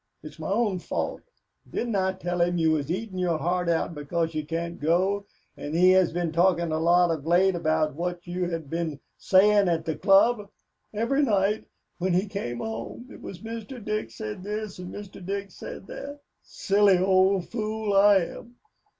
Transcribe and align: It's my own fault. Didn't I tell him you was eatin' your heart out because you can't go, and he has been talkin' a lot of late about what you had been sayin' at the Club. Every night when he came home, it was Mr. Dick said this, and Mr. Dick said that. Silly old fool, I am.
It's 0.23 0.39
my 0.39 0.49
own 0.49 0.79
fault. 0.79 1.21
Didn't 1.69 1.95
I 1.95 2.13
tell 2.13 2.41
him 2.41 2.57
you 2.57 2.71
was 2.71 2.89
eatin' 2.89 3.19
your 3.19 3.37
heart 3.37 3.69
out 3.69 3.93
because 3.93 4.33
you 4.33 4.43
can't 4.43 4.79
go, 4.79 5.27
and 5.55 5.75
he 5.75 5.91
has 5.91 6.11
been 6.11 6.31
talkin' 6.31 6.71
a 6.71 6.79
lot 6.79 7.11
of 7.11 7.27
late 7.27 7.53
about 7.53 7.93
what 7.93 8.25
you 8.25 8.49
had 8.49 8.67
been 8.67 8.99
sayin' 9.19 9.69
at 9.69 9.85
the 9.85 9.95
Club. 9.95 10.49
Every 10.91 11.21
night 11.21 11.65
when 11.99 12.13
he 12.15 12.25
came 12.25 12.61
home, 12.61 13.09
it 13.11 13.21
was 13.21 13.41
Mr. 13.43 13.83
Dick 13.85 14.09
said 14.09 14.41
this, 14.41 14.79
and 14.79 14.91
Mr. 14.91 15.23
Dick 15.23 15.51
said 15.51 15.85
that. 15.85 16.21
Silly 16.41 16.97
old 16.97 17.49
fool, 17.49 17.93
I 17.95 18.23
am. 18.25 18.55